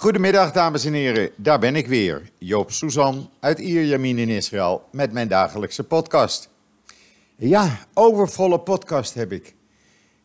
[0.00, 1.30] Goedemiddag, dames en heren.
[1.36, 6.48] Daar ben ik weer, Joop Suzan uit Ierjamin in Israël met mijn dagelijkse podcast.
[7.36, 9.54] Ja, overvolle podcast heb ik.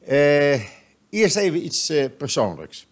[0.06, 0.62] Eh,
[1.10, 2.88] eerst even iets eh, persoonlijks.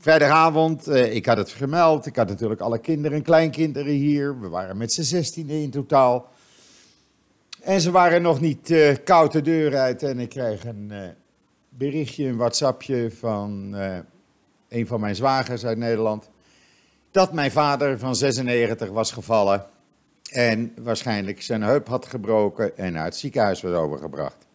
[0.00, 4.40] Vrijdagavond, eh, ik had het gemeld, ik had natuurlijk alle kinderen en kleinkinderen hier.
[4.40, 6.30] We waren met z'n zestiende in totaal.
[7.60, 8.74] En ze waren nog niet
[9.04, 10.92] koud de deur uit en ik kreeg een
[11.68, 13.74] berichtje, een WhatsAppje van
[14.72, 16.28] een van mijn zwagers uit Nederland.
[17.10, 19.66] Dat mijn vader van 96 was gevallen
[20.30, 24.46] en waarschijnlijk zijn heup had gebroken en naar het ziekenhuis was overgebracht.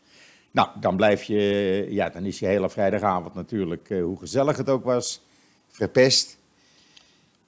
[0.52, 4.84] Nou, dan blijf je, ja, dan is je hele vrijdagavond natuurlijk, hoe gezellig het ook
[4.84, 5.22] was,
[5.70, 6.38] verpest.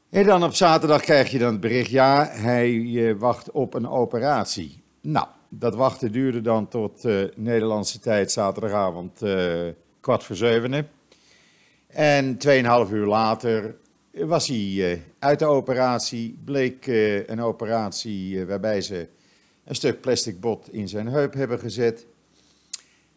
[0.09, 4.81] En dan op zaterdag krijg je dan het bericht, ja, hij wacht op een operatie.
[5.01, 9.67] Nou, dat wachten duurde dan tot uh, Nederlandse tijd zaterdagavond uh,
[9.99, 10.89] kwart voor zevenen.
[11.93, 12.37] En
[12.87, 13.75] 2,5 uur later
[14.11, 16.39] was hij uh, uit de operatie.
[16.45, 16.87] Bleek
[17.27, 19.07] een operatie waarbij ze
[19.63, 22.05] een stuk plastic bot in zijn heup hebben gezet.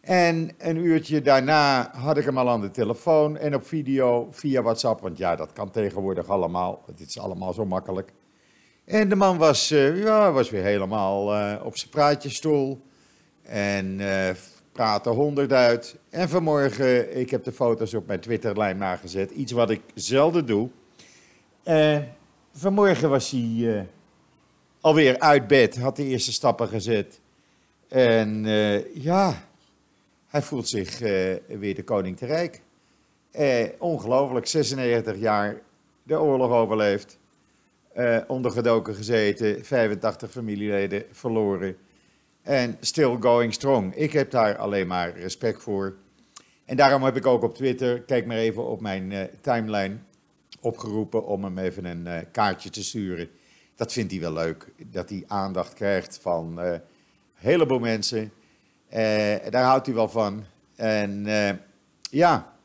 [0.01, 4.61] En een uurtje daarna had ik hem al aan de telefoon en op video via
[4.61, 5.01] WhatsApp.
[5.01, 6.83] Want ja, dat kan tegenwoordig allemaal.
[6.85, 8.11] Het is allemaal zo makkelijk.
[8.85, 11.25] En de man was, ja, was weer helemaal
[11.63, 12.81] op zijn praatjesstoel.
[13.41, 13.99] En
[14.73, 15.95] praatte honderd uit.
[16.09, 19.31] En vanmorgen, ik heb de foto's op mijn Twitterlijn nagezet.
[19.31, 20.69] Iets wat ik zelden doe.
[22.53, 23.87] vanmorgen was hij
[24.81, 27.19] alweer uit bed, had de eerste stappen gezet.
[27.87, 28.45] En
[28.93, 29.43] ja,
[30.27, 30.99] hij voelt zich
[31.47, 32.61] weer de koning te rijk.
[33.79, 35.61] ongelooflijk, 96 jaar,
[36.03, 37.17] de oorlog overleefd
[37.97, 41.77] uh, ondergedoken gezeten, 85 familieleden verloren.
[42.43, 43.95] En still going strong.
[43.95, 45.95] Ik heb daar alleen maar respect voor.
[46.65, 49.97] En daarom heb ik ook op Twitter, kijk maar even op mijn uh, timeline,
[50.61, 53.29] opgeroepen om hem even een uh, kaartje te sturen.
[53.75, 56.81] Dat vindt hij wel leuk, dat hij aandacht krijgt van een
[57.33, 58.31] heleboel mensen.
[59.49, 60.43] daar houdt hij wel van.
[60.75, 61.25] En
[62.09, 62.55] ja,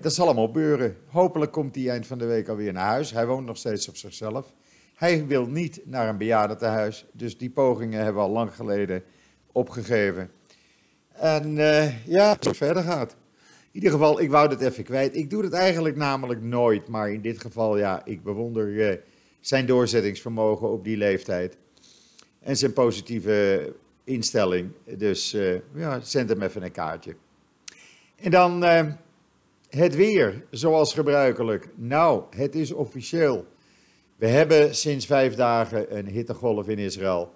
[0.00, 0.96] dat zal allemaal gebeuren.
[1.06, 3.10] Hopelijk komt hij eind van de week alweer naar huis.
[3.10, 4.52] Hij woont nog steeds op zichzelf.
[5.00, 7.06] Hij wil niet naar een bejaardentehuis.
[7.12, 9.02] Dus die pogingen hebben we al lang geleden
[9.52, 10.30] opgegeven.
[11.12, 13.16] En uh, ja, het verder gaat.
[13.42, 15.16] In ieder geval, ik wou dat even kwijt.
[15.16, 16.88] Ik doe het eigenlijk namelijk nooit.
[16.88, 18.96] Maar in dit geval, ja, ik bewonder uh,
[19.40, 21.56] zijn doorzettingsvermogen op die leeftijd.
[22.40, 23.72] En zijn positieve
[24.04, 24.72] instelling.
[24.96, 25.36] Dus
[25.74, 27.14] ja, zend hem even een kaartje.
[28.16, 28.62] En dan
[29.68, 31.68] het weer, zoals gebruikelijk.
[31.74, 33.46] Nou, het is officieel.
[34.20, 37.32] We hebben sinds vijf dagen een hittegolf in Israël.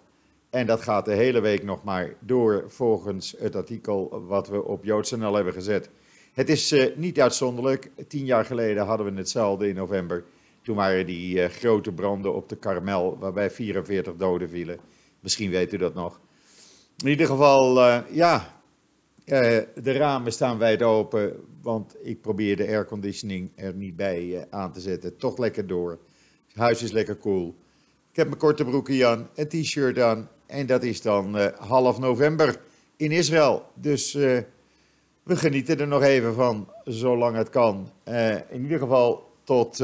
[0.51, 4.85] En dat gaat de hele week nog maar door, volgens het artikel wat we op
[4.85, 5.91] JoodsNL hebben gezet.
[6.33, 7.91] Het is uh, niet uitzonderlijk.
[8.09, 10.25] Tien jaar geleden hadden we hetzelfde in november.
[10.63, 14.79] Toen waren die uh, grote branden op de Karmel, waarbij 44 doden vielen.
[15.21, 16.21] Misschien weet u dat nog.
[16.97, 18.61] In ieder geval, uh, ja,
[19.25, 24.81] de ramen staan wijd open, want ik probeer de airconditioning er niet bij aan te
[24.81, 25.17] zetten.
[25.17, 25.99] Toch lekker door.
[26.55, 27.55] Huis is lekker koel.
[28.11, 30.29] Ik heb mijn korte broekje aan, een t-shirt aan.
[30.47, 32.61] En dat is dan uh, half november
[32.97, 33.71] in Israël.
[33.75, 34.47] Dus we
[35.37, 37.91] genieten er nog even van, zolang het kan.
[38.51, 39.79] in ieder geval tot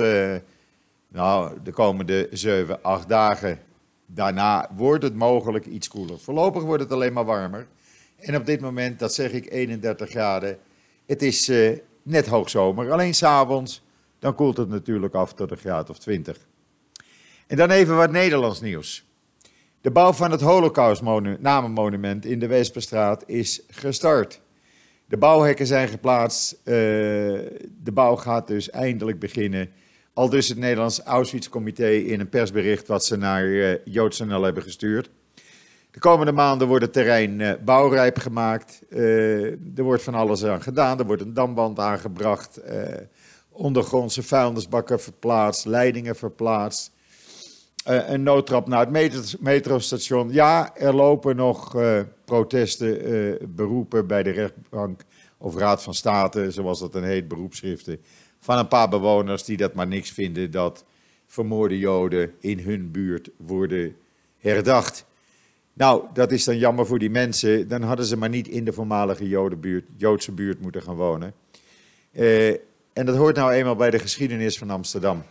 [1.08, 3.58] nou, de komende 7, 8 dagen.
[4.06, 6.18] Daarna wordt het mogelijk iets koeler.
[6.18, 7.66] Voorlopig wordt het alleen maar warmer.
[8.16, 10.58] En op dit moment, dat zeg ik, 31 graden.
[11.06, 11.52] Het is
[12.02, 12.92] net hoogzomer.
[12.92, 13.82] Alleen s'avonds,
[14.18, 16.48] dan koelt het natuurlijk af tot een graad of 20.
[17.50, 19.04] En dan even wat Nederlands nieuws.
[19.80, 24.40] De bouw van het Holocaust-namenmonument in de Weesperstraat is gestart.
[25.06, 26.52] De bouwhekken zijn geplaatst.
[26.52, 29.70] Uh, de bouw gaat dus eindelijk beginnen.
[30.14, 35.10] Al dus het Nederlands Auschwitz-comité in een persbericht wat ze naar uh, JoodsNL hebben gestuurd.
[35.90, 38.82] De komende maanden wordt het terrein uh, bouwrijp gemaakt.
[38.90, 40.98] Er wordt van alles aan gedaan.
[40.98, 42.60] Er wordt een damband aangebracht.
[43.48, 45.64] Ondergrondse vuilnisbakken verplaatst.
[45.64, 46.98] Leidingen verplaatst.
[47.90, 50.32] Een noodtrap naar het metrostation.
[50.32, 51.76] Ja, er lopen nog
[52.24, 55.00] protesten, beroepen bij de rechtbank
[55.38, 58.00] of Raad van State, zoals dat een heet, beroepschriften.
[58.38, 60.84] Van een paar bewoners die dat maar niks vinden dat
[61.26, 63.96] vermoorde Joden in hun buurt worden
[64.38, 65.04] herdacht.
[65.72, 67.68] Nou, dat is dan jammer voor die mensen.
[67.68, 71.34] Dan hadden ze maar niet in de voormalige Jodenbuurt, Joodse buurt moeten gaan wonen.
[72.92, 75.22] En dat hoort nou eenmaal bij de geschiedenis van Amsterdam.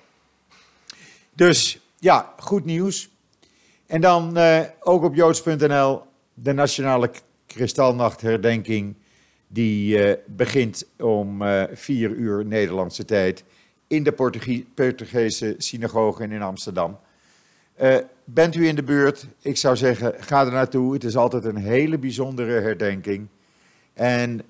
[1.34, 3.10] Dus ja, goed nieuws.
[3.86, 6.02] En dan uh, ook op joods.nl
[6.34, 7.12] de Nationale
[7.46, 8.96] Kristalnachtherdenking.
[9.48, 11.42] Die uh, begint om
[11.74, 13.44] vier uur Nederlandse tijd
[13.88, 14.12] in de
[14.76, 17.00] Portugese synagoge in Amsterdam.
[17.82, 19.26] Uh, bent u in de buurt?
[19.42, 20.94] Ik zou zeggen, ga er naartoe.
[20.94, 23.28] Het is altijd een hele bijzondere herdenking.
[23.94, 24.42] En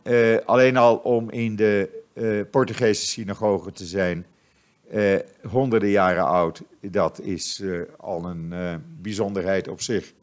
[0.46, 1.90] alleen al om in de
[2.52, 4.26] Portugese synagoge te zijn,
[5.50, 7.64] honderden jaren oud, dat is
[7.98, 8.54] al een
[9.02, 10.14] bijzonderheid op zich.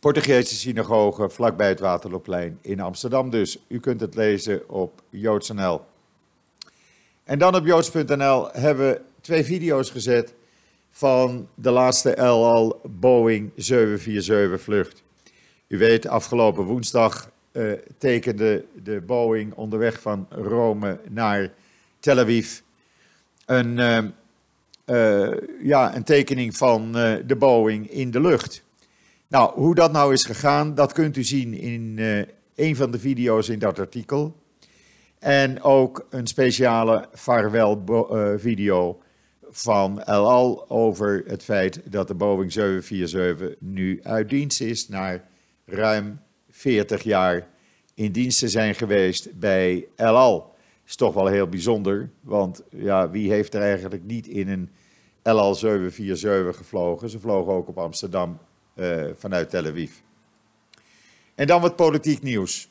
[0.00, 3.58] Portugese synagoge vlakbij het Waterloopplein in Amsterdam dus.
[3.68, 5.80] U kunt het lezen op joods.nl.
[7.24, 10.34] En dan op joods.nl hebben we twee video's gezet
[10.90, 15.02] van de laatste LL Boeing 747 vlucht.
[15.68, 17.30] U weet, afgelopen woensdag
[17.98, 21.52] tekende de Boeing onderweg van Rome naar
[22.00, 22.60] Tel Aviv
[23.46, 23.98] een, uh,
[24.86, 26.92] uh, ja, een tekening van
[27.26, 28.62] de Boeing in de lucht.
[29.28, 31.98] Nou, hoe dat nou is gegaan, dat kunt u zien in
[32.54, 34.36] een van de video's in dat artikel.
[35.18, 37.84] En ook een speciale vaarwel
[38.38, 39.00] video
[39.50, 45.22] van El Al over het feit dat de Boeing 747 nu uit dienst is na
[45.66, 46.20] ruim
[46.50, 47.48] 40 jaar
[47.94, 50.55] in dienst te zijn geweest bij El Al.
[50.86, 54.70] Is toch wel heel bijzonder, want ja, wie heeft er eigenlijk niet in een
[55.22, 57.10] El Al 747 gevlogen?
[57.10, 58.38] Ze vlogen ook op Amsterdam
[58.74, 59.92] uh, vanuit Tel Aviv.
[61.34, 62.68] En dan wat politiek nieuws.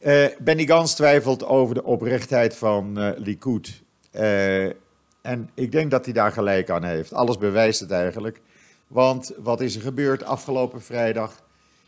[0.00, 3.82] Uh, Benny Gans twijfelt over de oprechtheid van uh, Likud.
[5.22, 7.12] En ik denk dat hij daar gelijk aan heeft.
[7.12, 8.40] Alles bewijst het eigenlijk.
[8.86, 11.42] Want wat is er gebeurd afgelopen vrijdag,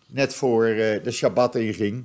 [0.06, 2.04] net voor de Shabbat inging,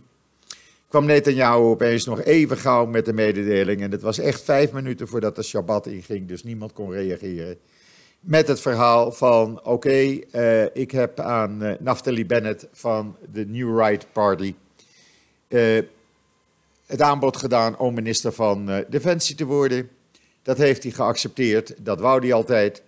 [0.87, 3.81] kwam Netanyahu opeens nog even gauw met de mededeling.
[3.81, 7.57] En het was echt vijf minuten voordat de Shabbat inging, dus niemand kon reageren.
[8.19, 13.79] Met het verhaal van, oké, uh, ik heb aan uh, Naftali Bennett van de New
[13.79, 14.53] Right Party
[16.85, 19.89] het aanbod gedaan om minister van Defensie te worden.
[20.41, 22.83] Dat heeft hij geaccepteerd, dat wou hij altijd.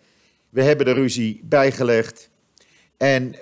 [0.50, 2.30] We hebben de ruzie bijgelegd
[2.98, 3.36] en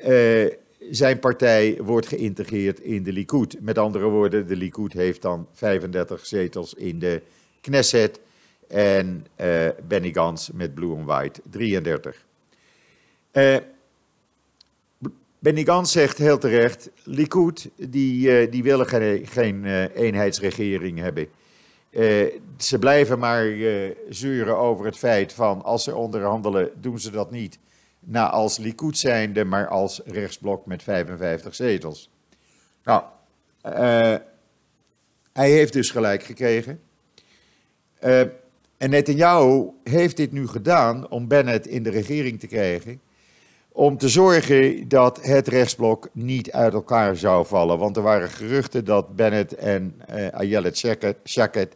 [0.90, 3.58] zijn partij wordt geïntegreerd in de Likud.
[3.62, 7.22] Met andere woorden, de Likud heeft dan 35 zetels in de
[7.62, 8.20] Knesset
[8.68, 12.26] en uh, Benny Gans met Blue and White 33.
[13.34, 13.58] Uh,
[15.40, 21.28] Benny Gans zegt heel terecht, Likud die, die willen geen, geen eenheidsregering hebben.
[22.58, 23.54] Ze blijven maar
[24.10, 27.60] zeuren over het feit van als ze onderhandelen, doen ze dat niet.
[28.10, 32.10] Nou, als Likud zijnde, maar als rechtsblok met 55 zetels.
[32.84, 33.04] Nou,
[33.66, 34.16] uh,
[35.34, 36.80] hij heeft dus gelijk gekregen.
[38.78, 43.02] en Netanyahu heeft dit nu gedaan om Bennett in de regering te krijgen.
[43.72, 47.78] Om te zorgen dat het rechtsblok niet uit elkaar zou vallen.
[47.78, 50.78] Want er waren geruchten dat Bennett en uh, Ayelet
[51.24, 51.76] Shaked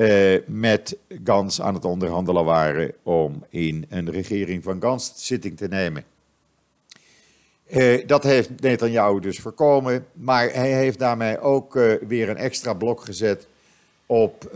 [0.00, 5.68] uh, met Gans aan het onderhandelen waren om in een regering van Gans zitting te
[5.68, 6.04] nemen.
[7.70, 12.74] Uh, dat heeft Netanyahu dus voorkomen, maar hij heeft daarmee ook uh, weer een extra
[12.74, 13.46] blok gezet
[14.06, 14.48] op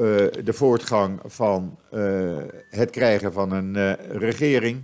[0.44, 1.78] de voortgang van
[2.70, 4.82] het krijgen van een regering.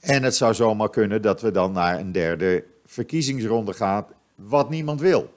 [0.00, 5.00] En het zou zomaar kunnen dat we dan naar een derde verkiezingsronde gaan, wat niemand
[5.00, 5.30] wil.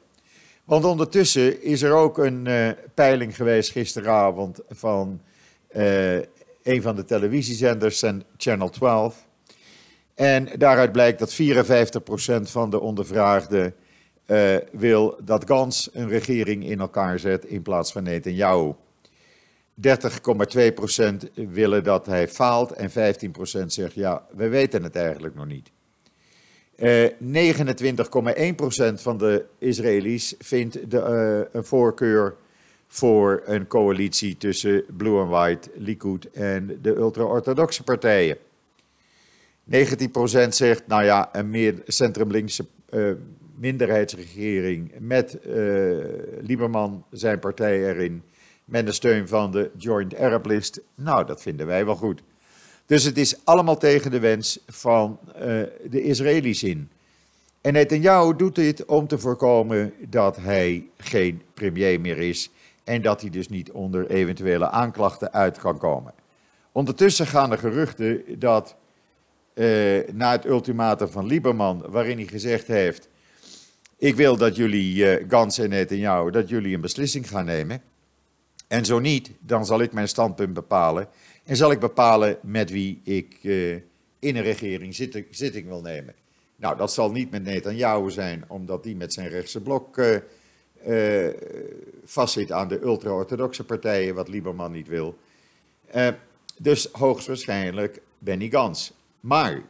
[0.64, 5.22] Want ondertussen is er ook een uh, peiling geweest gisteravond van
[5.76, 6.16] uh,
[6.64, 8.04] een van de televisiezenders,
[8.38, 9.28] Channel 12.
[10.16, 13.76] En daaruit blijkt dat 54% van de ondervraagden
[14.28, 18.74] uh, wil dat Gans een regering in elkaar zet in plaats van Netanyahu.
[19.82, 19.92] 30,2%
[21.34, 22.94] willen dat hij faalt en 15%
[23.66, 25.72] zegt ja, we weten het eigenlijk nog niet.
[26.84, 32.36] Eh, 29,1% van de Israëli's vindt de, uh, een voorkeur
[32.88, 38.38] voor een coalitie tussen Blue and White, Likud en de ultra-orthodoxe partijen.
[39.64, 43.12] 19% zegt, nou ja, een meer centrum-linkse uh,
[43.56, 45.38] minderheidsregering met
[46.42, 48.24] Lieberman, zijn partij erin,
[48.66, 50.82] met de steun van de Joint Arab List.
[50.96, 52.24] Nou, dat vinden wij wel goed.
[52.86, 55.42] Dus het is allemaal tegen de wens van uh,
[55.90, 56.90] de Israëli's in.
[57.62, 62.50] En Netanyahu doet dit om te voorkomen dat hij geen premier meer is
[62.84, 66.14] en dat hij dus niet onder eventuele aanklachten uit kan komen.
[66.72, 68.76] Ondertussen gaan er geruchten dat
[69.54, 73.10] uh, na het ultimatum van Lieberman, waarin hij gezegd heeft:
[73.98, 77.82] Ik wil dat jullie, uh, Gans en Netanyahu, dat jullie een beslissing gaan nemen.
[78.68, 81.08] En zo niet, dan zal ik mijn standpunt bepalen.
[81.44, 83.74] En zal ik bepalen met wie ik uh,
[84.20, 84.96] in een regering
[85.30, 86.16] zitting, wil nemen.
[86.56, 90.18] Nou, dat zal niet met Netanyahu zijn, omdat die met zijn rechtse blok uh,
[90.88, 91.30] uh,
[92.04, 95.18] vastzit aan de ultra-orthodoxe partijen, wat Lieberman niet wil.
[96.58, 98.94] Dus hoogstwaarschijnlijk Benny Gans.
[99.20, 99.62] Maar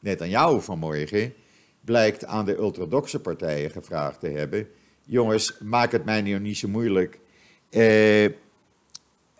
[0.00, 1.34] net aan jou vanmorgen
[1.80, 4.68] blijkt aan de ultradoxe partijen gevraagd te hebben:
[5.04, 7.18] jongens, maak het mij niet zo moeilijk.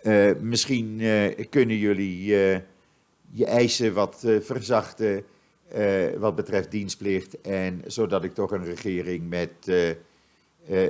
[0.02, 2.24] Uh, misschien uh, kunnen jullie
[3.32, 5.24] je eisen wat verzachten
[6.18, 7.40] wat betreft dienstplicht.
[7.40, 9.50] En zodat ik toch een regering met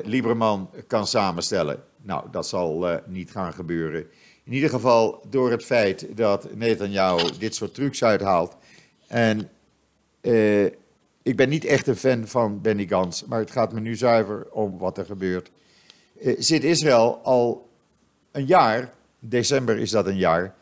[0.04, 1.82] Lieberman kan samenstellen.
[2.02, 4.06] Nou, dat zal niet gaan gebeuren.
[4.44, 8.56] In ieder geval door het feit dat Netanyahu dit soort trucs uithaalt.
[9.06, 9.50] En
[11.22, 14.46] ik ben niet echt een fan van Benny Gans, maar het gaat me nu zuiver
[14.50, 15.50] om wat er gebeurt.
[16.38, 17.68] Zit Israël al
[18.32, 20.54] een jaar, december is dat een jaar,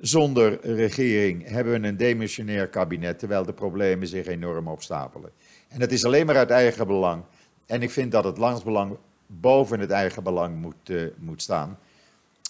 [0.00, 5.30] zonder regering, hebben we een demissionair kabinet, terwijl de problemen zich enorm opstapelen.
[5.68, 7.22] En dat is alleen maar uit eigen belang.
[7.66, 8.96] En ik vind dat het landsbelang
[9.26, 11.78] boven het eigen belang moet, uh, moet staan.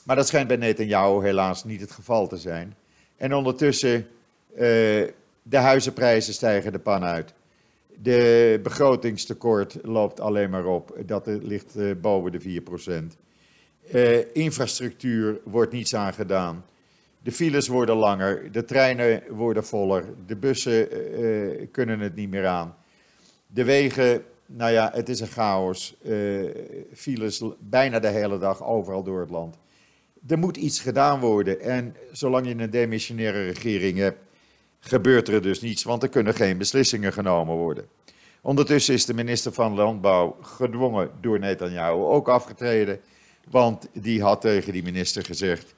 [0.04, 2.74] Maar dat schijnt bij Netanyahu helaas niet het geval te zijn.
[3.16, 4.06] En ondertussen,
[4.52, 4.58] uh,
[5.42, 7.34] de huizenprijzen stijgen de pan uit.
[8.02, 10.96] De begrotingstekort loopt alleen maar op.
[11.06, 12.62] Dat ligt uh, boven de
[13.14, 13.25] 4%.
[13.92, 16.64] Uh, infrastructuur wordt niets aan gedaan.
[17.22, 20.88] De files worden langer, de treinen worden voller, de bussen
[21.20, 22.76] uh, kunnen het niet meer aan.
[23.46, 25.96] De wegen, nou ja, het is een chaos.
[26.94, 29.56] files bijna de hele dag overal door het land
[30.26, 31.60] er moet iets gedaan worden.
[31.60, 34.18] En zolang je een demissionaire regering hebt,
[34.80, 37.86] gebeurt er dus niets, want er kunnen geen beslissingen genomen worden.
[38.40, 43.00] Ondertussen is de minister van Landbouw gedwongen door Netanyahu ook afgetreden,
[43.50, 45.74] want die had tegen die minister gezegd: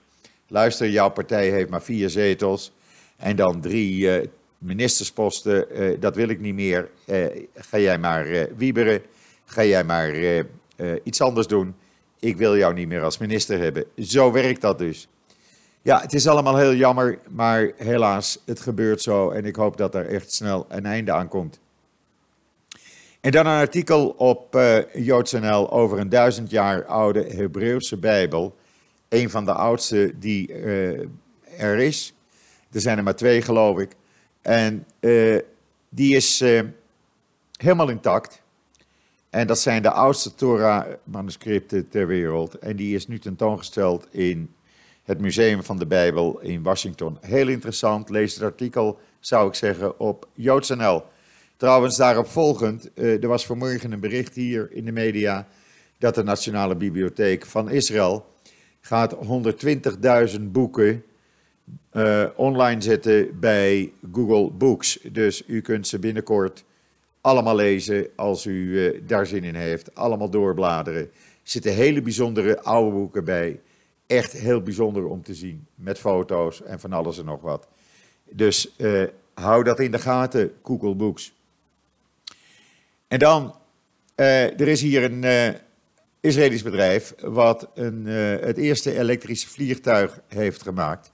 [0.46, 2.72] luister, jouw partij heeft maar vier zetels
[3.16, 4.26] en dan drie uh,
[4.58, 6.90] ministersposten, uh, dat wil ik niet meer.
[7.06, 9.02] Uh, ga jij maar wieberen,
[9.44, 10.14] ga jij maar
[11.02, 11.74] iets anders doen
[12.18, 13.84] ik wil jou niet meer als minister hebben.
[13.96, 15.08] Zo werkt dat dus.
[15.82, 19.94] Ja, het is allemaal heel jammer, maar helaas, het gebeurt zo en ik hoop dat
[19.94, 21.60] er echt snel een einde aan komt.
[23.28, 28.56] En dan een artikel op uh, JoodsNL over een duizend jaar oude Hebreeuwse Bijbel.
[29.08, 31.00] Een van de oudste die uh,
[31.58, 32.14] er is.
[32.72, 33.96] Er zijn er maar twee, geloof ik.
[34.42, 35.38] En uh,
[35.88, 36.44] die is
[37.56, 38.42] helemaal intact.
[39.30, 42.58] En dat zijn de oudste Torah-manuscripten ter wereld.
[42.58, 44.54] En die is nu tentoongesteld in
[45.02, 47.18] het Museum van de Bijbel in Washington.
[47.20, 51.02] Heel interessant, lees het artikel, zou ik zeggen, op JoodsNL.
[51.58, 55.48] Trouwens, daarop volgend, uh, er was vanmorgen een bericht hier in de media
[55.98, 58.26] dat de Nationale Bibliotheek van Israël
[58.80, 59.16] gaat
[60.36, 61.04] 120.000 boeken
[61.92, 64.98] uh, online zetten bij Google Books.
[65.12, 66.64] Dus u kunt ze binnenkort
[67.20, 69.94] allemaal lezen als u uh, daar zin in heeft.
[69.94, 71.02] Allemaal doorbladeren.
[71.02, 71.10] Er
[71.42, 73.60] zitten hele bijzondere oude boeken bij.
[74.06, 75.66] Echt heel bijzonder om te zien.
[75.74, 77.68] Met foto's en van alles en nog wat.
[78.30, 79.02] Dus uh,
[79.34, 81.36] hou dat in de gaten, Google Books.
[83.08, 83.54] En dan,
[84.16, 85.54] uh, er is hier een
[86.20, 91.12] Israëlisch bedrijf wat een, het eerste elektrische vliegtuig heeft gemaakt.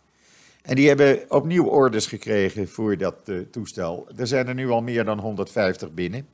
[0.62, 3.16] En die hebben opnieuw orders gekregen voor dat
[3.50, 4.08] toestel.
[4.16, 6.26] Er zijn er nu al meer dan 150 binnen.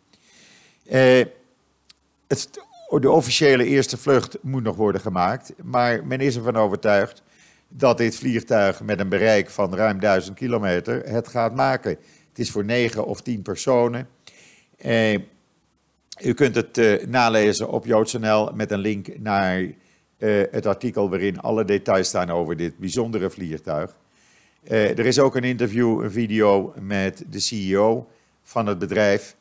[2.27, 2.61] Het,
[2.99, 7.23] de officiële eerste vlucht moet nog worden gemaakt, maar men is ervan overtuigd
[7.69, 11.91] dat dit vliegtuig met een bereik van ruim 1000 kilometer het gaat maken.
[12.29, 14.09] Het is voor 9 of 10 personen.
[14.85, 15.19] Uh,
[16.23, 19.67] u kunt het nalezen op JoodsNL met een link naar
[20.51, 23.97] het artikel waarin alle details staan over dit bijzondere vliegtuig.
[24.65, 28.09] Uh, er is ook een interview, een video met de CEO
[28.43, 29.37] van het bedrijf.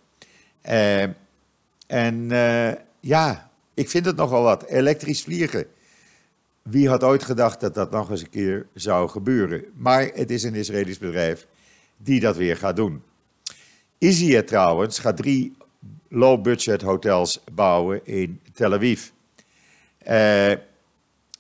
[1.88, 2.30] En
[3.00, 4.66] ja, ik vind het nogal wat.
[4.66, 5.66] Elektrisch vliegen.
[6.62, 9.64] Wie had ooit gedacht dat dat nog eens een keer zou gebeuren?
[9.76, 11.48] Maar het is een Israëlisch bedrijf
[11.98, 13.02] die dat weer gaat doen.
[13.98, 15.56] Easyjet trouwens gaat drie
[16.10, 19.10] low-budget hotels bouwen in Tel Aviv.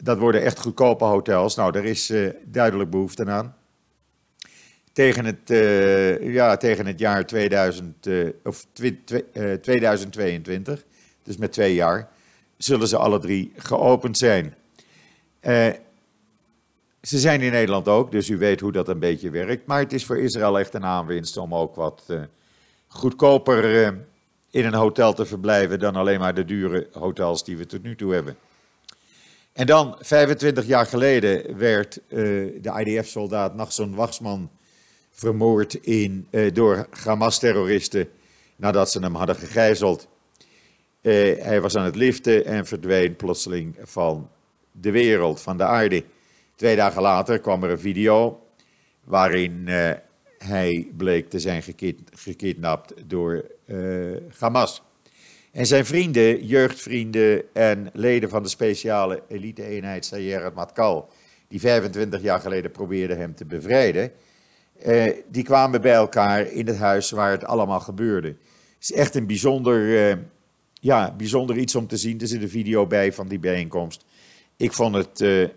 [0.03, 1.55] dat worden echt goedkope hotels.
[1.55, 2.13] Nou, daar is
[2.45, 3.57] duidelijk behoefte aan
[4.99, 10.83] tegen het, uh, ja, tegen het jaar 2000, uh, eh, of twi, twi, uh, 2022,
[11.23, 12.09] dus met twee jaar,
[12.57, 14.55] zullen ze alle drie geopend zijn.
[15.39, 15.67] Eh,
[17.01, 19.65] ze zijn in Nederland ook, dus u weet hoe dat een beetje werkt.
[19.65, 22.03] Maar het is voor Israël echt een aanwinst om ook wat
[22.87, 23.93] goedkoper
[24.51, 27.95] in een hotel te verblijven dan alleen maar de dure hotels die we tot nu
[27.95, 28.37] toe hebben.
[29.53, 34.49] En dan, 25 jaar geleden, werd de IDF-soldaat Nachson Wachsman
[35.11, 38.09] vermoord in, uh, door Hamas-terroristen
[38.55, 40.07] nadat ze hem hadden gegijzeld.
[41.01, 41.13] Eh,
[41.43, 44.29] hij was aan het liften en verdween plotseling van
[44.71, 46.03] de wereld, van de aarde.
[46.55, 48.43] Twee dagen later kwam er een video
[49.03, 49.91] waarin eh,
[50.39, 51.63] hij bleek te zijn
[52.11, 54.81] gekidnapt door uh, Hamas.
[55.51, 60.11] En zijn vrienden, jeugdvrienden en leden van de speciale elite-eenheid
[60.55, 61.09] Matkal,
[61.47, 64.11] die 25 jaar geleden probeerden hem te bevrijden,
[64.81, 68.27] eh, die kwamen bij elkaar in het huis waar het allemaal gebeurde.
[68.27, 68.37] Het
[68.89, 70.17] is echt een bijzonder, eh,
[70.73, 72.19] ja, bijzonder iets om te zien.
[72.19, 74.05] Er zit een video bij van die bijeenkomst.
[74.57, 75.47] Ik vond het eh,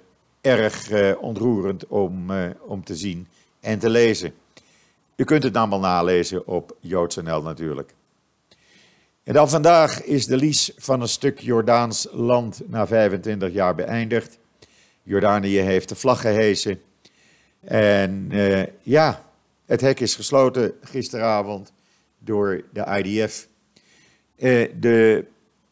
[0.41, 3.27] erg eh, ontroerend om, eh, om te zien
[3.61, 4.33] en te lezen.
[5.23, 7.95] U kunt het allemaal nalezen op JoodsNL natuurlijk.
[9.23, 14.38] En dan vandaag is de lease van een stuk Jordaans land na 25 jaar beëindigd.
[15.02, 16.81] Jordanië heeft de vlag gehesen.
[17.61, 19.25] En uh, ja,
[19.67, 21.73] het hek is gesloten gisteravond
[22.19, 23.49] door de IDF.
[24.37, 25.25] Uh, de,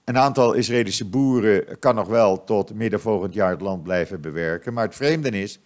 [0.04, 4.72] een aantal Israëlische boeren kan nog wel tot midden volgend jaar het land blijven bewerken.
[4.72, 5.58] Maar het vreemde is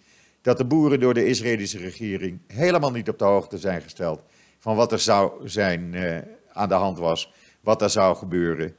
[0.45, 4.23] dat de boeren door de Israëlische regering helemaal niet op de hoogte zijn gesteld
[4.59, 6.17] van wat er zou zijn uh,
[6.53, 8.75] aan de hand was, wat er zou gebeuren.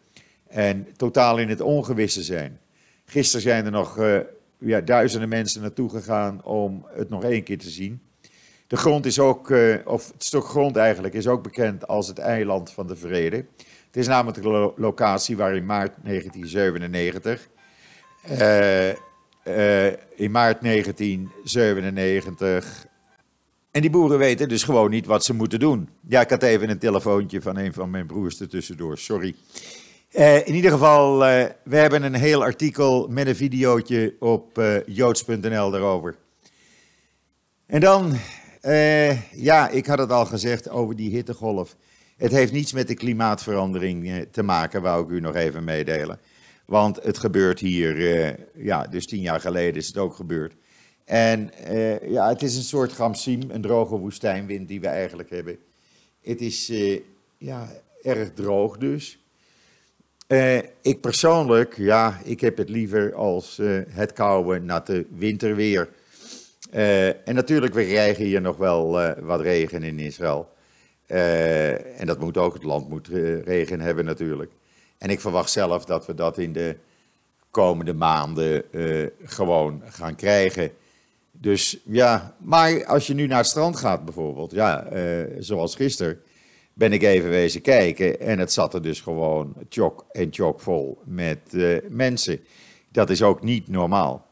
[0.48, 2.60] En totaal in het ongewisse zijn.
[3.04, 3.98] Gisteren zijn er nog
[4.58, 8.02] ja, duizenden mensen naartoe gegaan om het nog één keer te zien.
[8.66, 12.18] De grond is ook, uh, of het stuk grond eigenlijk, is ook bekend als het
[12.18, 13.36] eiland van de vrede.
[13.86, 17.48] Het is namelijk de locatie waar in maart 1997,
[19.48, 22.86] uh, in maart 1997,
[23.70, 25.88] en die boeren weten dus gewoon niet wat ze moeten doen.
[26.08, 29.34] Ja, ik had even een telefoontje van een van mijn broers ertussendoor, sorry.
[30.12, 35.70] Uh, in ieder geval, uh, we hebben een heel artikel met een videootje op joods.nl
[35.70, 36.16] daarover.
[37.66, 38.12] En dan,
[39.32, 41.76] ja, ik had het al gezegd over die hittegolf.
[42.16, 46.18] Het heeft niets met de klimaatverandering te maken, wou ik u nog even meedelen.
[46.66, 50.52] Want het gebeurt hier, ja, dus tien jaar geleden is het ook gebeurd.
[51.04, 51.50] En
[52.08, 55.58] ja, het is een soort gamsiem, een droge woestijnwind die we eigenlijk hebben.
[56.22, 56.72] Het is
[57.38, 57.68] ja,
[58.02, 59.18] erg droog dus.
[60.80, 65.88] Ik persoonlijk, ja, ik heb het liever als het koude, natte winterweer.
[67.24, 70.48] En natuurlijk, we krijgen hier nog wel wat regen in Israël.
[71.06, 73.08] en dat moet ook, het land moet
[73.44, 74.50] regen hebben natuurlijk.
[74.98, 76.76] En ik verwacht zelf dat we dat in de
[77.50, 78.62] komende maanden
[79.24, 80.70] gewoon gaan krijgen.
[81.32, 84.86] Dus ja, maar als je nu naar het strand gaat bijvoorbeeld, ja,
[85.38, 86.20] zoals gisteren
[86.76, 90.98] ben ik even wezen kijken en het zat er dus gewoon tjok en tjok vol
[91.04, 92.40] met uh, mensen.
[92.88, 94.26] Dat is ook niet normaal.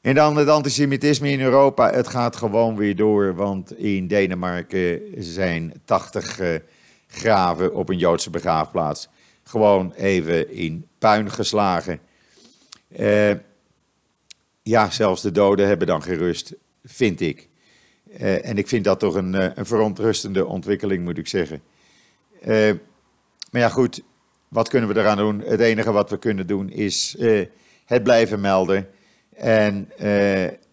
[0.00, 1.90] En dan het antisemitisme in Europa.
[1.92, 6.60] Het gaat gewoon weer door, want in Denemarken zijn 80 uh, eh,
[7.06, 9.08] graven op een Joodse begraafplaats
[9.50, 12.00] gewoon even in puin geslagen.
[12.98, 13.30] Uh,
[14.62, 17.48] ja, zelfs de doden hebben dan gerust, vind ik.
[18.20, 21.62] Uh, en ik vind dat toch een, uh, een verontrustende ontwikkeling, moet ik zeggen.
[23.50, 24.02] Maar ja, goed,
[24.48, 25.40] wat kunnen we eraan doen?
[25.40, 27.16] Het enige wat we kunnen doen is
[27.84, 28.88] het blijven melden.
[29.36, 29.88] En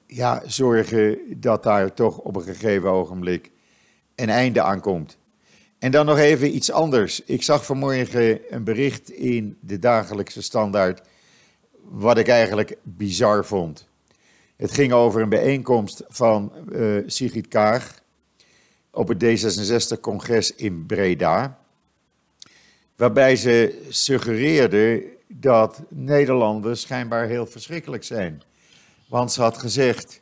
[0.08, 3.52] ja, zorgen dat daar toch op een gegeven ogenblik
[4.16, 5.18] een einde aan komt.
[5.80, 7.24] En dan nog even iets anders.
[7.26, 11.02] Ik zag vanmorgen een bericht in de dagelijkse standaard.
[11.82, 13.88] Wat ik eigenlijk bizar vond.
[14.56, 18.02] Het ging over een bijeenkomst van uh, Sigrid Kaag
[18.92, 21.60] op het D66-congres in Breda.
[22.96, 28.42] Waarbij ze suggereerde dat Nederlanders schijnbaar heel verschrikkelijk zijn.
[29.08, 30.22] Want ze had gezegd,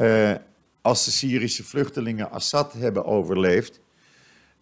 [0.00, 0.34] uh,
[0.82, 3.80] als de Syrische vluchtelingen Assad hebben overleefd,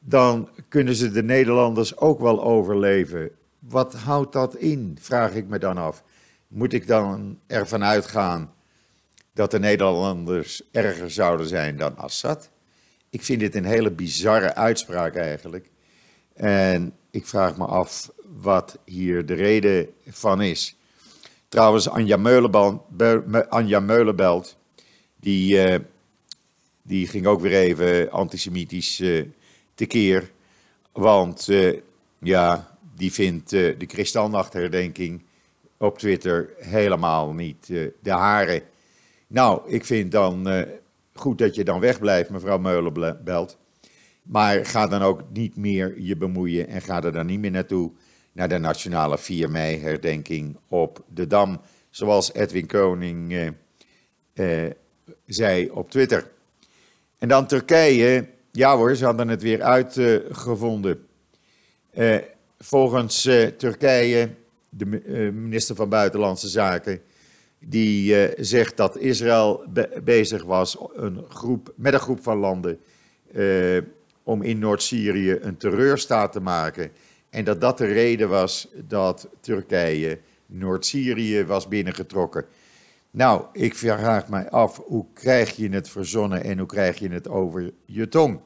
[0.06, 3.30] dan kunnen ze de Nederlanders ook wel overleven.
[3.58, 6.02] Wat houdt dat in, vraag ik me dan af.
[6.48, 8.52] Moet ik dan ervan uitgaan
[9.32, 12.50] dat de Nederlanders erger zouden zijn dan Assad.
[13.10, 15.70] Ik vind dit een hele bizarre uitspraak eigenlijk.
[16.34, 20.76] En ik vraag me af wat hier de reden van is.
[21.48, 22.80] Trouwens, Anja Meulenbelt,
[23.48, 24.56] Anja Meulenbelt
[25.20, 25.78] die, uh,
[26.82, 29.24] die ging ook weer even antisemitisch uh,
[29.74, 30.30] tekeer.
[30.92, 31.80] Want uh,
[32.18, 35.22] ja, die vindt de kristalnachtherdenking
[35.76, 37.66] op Twitter helemaal niet
[38.02, 38.62] de hare.
[39.26, 40.66] Nou, ik vind dan
[41.14, 43.58] goed dat je dan wegblijft, mevrouw Meulenbelt.
[44.22, 47.90] Maar ga dan ook niet meer je bemoeien en ga er dan niet meer naartoe
[48.32, 51.60] naar de nationale 4 mei herdenking op de Dam.
[51.90, 53.54] Zoals Edwin Koning
[55.26, 56.30] zei op Twitter.
[57.18, 58.26] En dan Turkije.
[58.56, 61.06] Ja hoor, ze hadden het weer uitgevonden.
[62.58, 64.30] volgens uh, Turkije,
[64.68, 67.00] de uh, minister van Buitenlandse Zaken,
[67.58, 72.80] die uh, zegt dat Israël be bezig was een groep, met een groep van landen
[74.22, 76.90] om in Noord-Syrië een terreurstaat te maken.
[77.30, 82.44] En dat dat de reden was dat Turkije Noord-Syrië was binnengetrokken.
[83.14, 87.28] Nou, ik vraag mij af, hoe krijg je het verzonnen en hoe krijg je het
[87.28, 88.40] over je tong?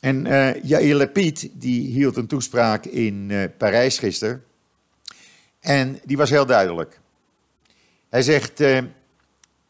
[0.00, 4.44] En uh, Lapid, die hield een toespraak in uh, Parijs gisteren.
[5.60, 7.00] En die was heel duidelijk.
[8.08, 8.78] Hij zegt, uh,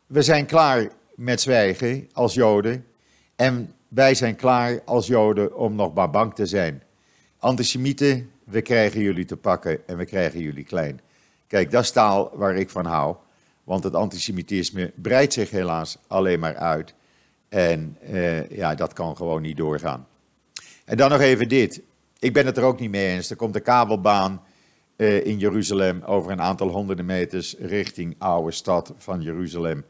[0.07, 2.87] we zijn klaar met zwijgen als Joden.
[3.35, 6.83] En wij zijn klaar als Joden om nog maar bang te zijn.
[7.39, 11.01] Antisemieten, we krijgen jullie te pakken en we krijgen jullie klein.
[11.47, 13.17] Kijk, dat is taal waar ik van hou.
[13.67, 16.95] Want het antisemitisme breidt zich helaas alleen maar uit.
[17.49, 20.07] En uh, ja, dat kan gewoon niet doorgaan.
[20.85, 21.83] En dan nog even dit.
[22.19, 23.31] Ik ben het er ook niet mee eens.
[23.31, 24.43] Er komt een kabelbaan
[24.97, 29.85] uh, in Jeruzalem over een aantal honderden meters richting oude stad van Jeruzalem.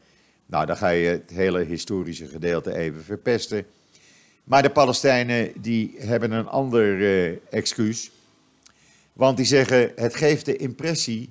[0.45, 3.65] Nou, dan ga je het hele historische gedeelte even verpesten.
[4.43, 8.11] Maar de Palestijnen die hebben een ander uh, excuus.
[9.13, 11.29] Want die zeggen, het geeft de impressie,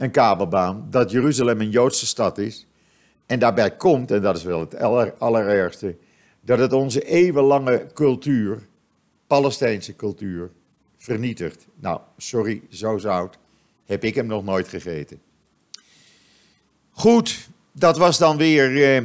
[0.00, 2.66] een kabelbaan, dat Jeruzalem een Joodse stad is.
[3.26, 5.96] En daarbij komt, en dat is wel het aller, allerergste,
[6.40, 8.68] dat het onze eeuwenlange cultuur,
[9.26, 10.50] Palestijnse cultuur,
[10.96, 11.66] vernietigt.
[11.74, 13.38] Nou, sorry, zo zout
[13.86, 15.20] heb ik hem nog nooit gegeten.
[16.90, 19.02] Goed, dat was dan weer eh,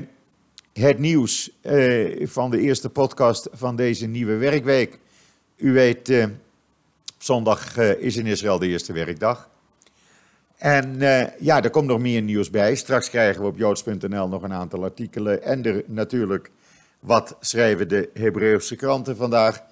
[0.73, 4.99] het nieuws eh, van de eerste podcast van deze nieuwe werkweek.
[5.55, 6.25] U weet, eh,
[7.17, 9.49] zondag eh, is in Israël de eerste werkdag.
[10.57, 12.75] En eh, ja, er komt nog meer nieuws bij.
[12.75, 15.43] Straks krijgen we op joods.nl nog een aantal artikelen.
[15.43, 16.51] En er, natuurlijk,
[16.99, 19.63] wat schrijven de Hebreeuwse kranten vandaag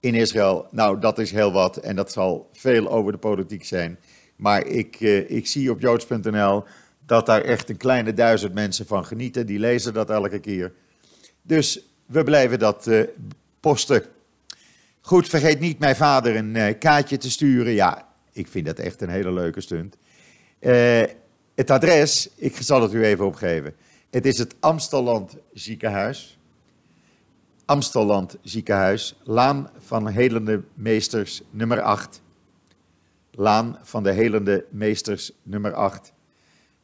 [0.00, 0.66] in Israël?
[0.70, 3.98] Nou, dat is heel wat en dat zal veel over de politiek zijn.
[4.36, 6.64] Maar ik, uh, ik zie op joods.nl
[7.06, 9.46] dat daar echt een kleine duizend mensen van genieten.
[9.46, 10.72] Die lezen dat elke keer.
[11.42, 13.02] Dus we blijven dat uh,
[13.60, 14.02] posten.
[15.00, 17.72] Goed, vergeet niet mijn vader een kaartje te sturen.
[17.72, 19.96] Ja, ik vind dat echt een hele leuke stunt.
[20.66, 21.02] Uh,
[21.54, 23.74] het adres, ik zal het u even opgeven.
[24.10, 26.38] Het is het Amstelland ziekenhuis.
[27.64, 32.22] Amstelland ziekenhuis, Laan van Helende Meesters nummer 8.
[33.30, 36.12] Laan van de Helende Meesters nummer 8.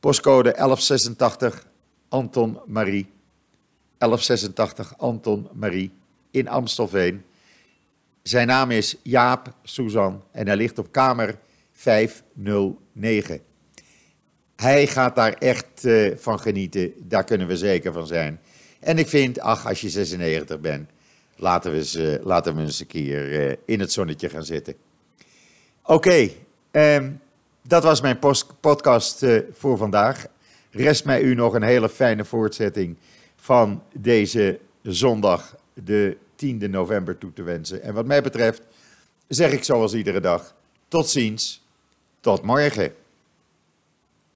[0.01, 1.67] Postcode 1186
[2.09, 3.11] Anton Marie.
[3.99, 5.93] 1186 Anton Marie
[6.31, 7.25] in Amstelveen.
[8.23, 11.39] Zijn naam is Jaap Suzan en hij ligt op kamer
[11.73, 13.51] 509.
[14.63, 18.41] Hij gaat daar echt uh, van genieten, daar kunnen we zeker van zijn.
[18.81, 20.91] En ik vind, ach, als je 96 bent,
[21.37, 24.75] laten we eens, uh, laten we eens een keer uh, in het zonnetje gaan zitten.
[25.85, 26.29] Oké,
[26.71, 27.21] um,
[27.63, 28.19] dat was mijn
[28.61, 30.27] podcast voor vandaag.
[30.71, 32.97] Rest mij u nog een hele fijne voortzetting
[33.37, 37.83] van deze zondag, de 10e november, toe te wensen.
[37.83, 38.63] En wat mij betreft
[39.29, 40.55] zeg ik zoals iedere dag,
[40.89, 41.63] tot ziens,
[42.21, 42.93] tot morgen.